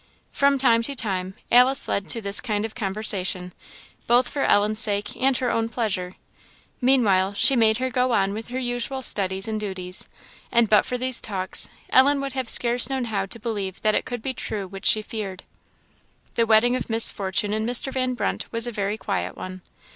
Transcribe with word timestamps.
"From 0.41 0.57
time 0.57 0.81
to 0.81 0.95
time, 0.95 1.35
Alice 1.51 1.87
led 1.87 2.09
to 2.09 2.21
this 2.21 2.41
kind 2.41 2.65
of 2.65 2.73
conversation, 2.73 3.53
both 4.07 4.29
for 4.29 4.45
Ellen's 4.45 4.79
sake 4.79 5.15
and 5.15 5.37
her 5.37 5.51
own 5.51 5.69
pleasure. 5.69 6.15
Meanwhile 6.81 7.35
she 7.35 7.55
made 7.55 7.77
her 7.77 7.91
go 7.91 8.11
on 8.11 8.33
with 8.33 8.47
her 8.47 8.57
usual 8.57 9.03
studies 9.03 9.47
and 9.47 9.59
duties; 9.59 10.09
and 10.51 10.67
but 10.71 10.87
for 10.87 10.97
these 10.97 11.21
talks 11.21 11.69
Ellen 11.91 12.19
would 12.19 12.33
have 12.33 12.49
scarce 12.49 12.89
known 12.89 13.05
how 13.13 13.27
to 13.27 13.39
believe 13.39 13.79
that 13.83 13.93
it 13.93 14.05
could 14.05 14.23
be 14.23 14.33
true 14.33 14.65
which 14.67 14.87
she 14.87 15.03
feared. 15.03 15.43
The 16.33 16.47
wedding 16.47 16.75
of 16.75 16.89
Miss 16.89 17.11
Fortune 17.11 17.53
and 17.53 17.69
Mr. 17.69 17.93
Van 17.93 18.15
Brunt 18.15 18.51
was 18.51 18.65
a 18.65 18.71
very 18.71 18.97
quiet 18.97 19.37
one. 19.37 19.61